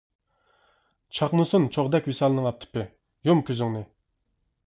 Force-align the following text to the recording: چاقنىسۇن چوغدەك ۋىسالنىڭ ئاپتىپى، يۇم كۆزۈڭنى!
چاقنىسۇن 1.17 1.67
چوغدەك 1.75 2.09
ۋىسالنىڭ 2.11 2.49
ئاپتىپى، 2.51 2.85
يۇم 3.31 3.45
كۆزۈڭنى! 3.51 3.85